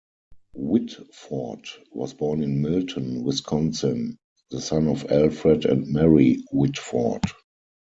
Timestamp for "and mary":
5.65-6.43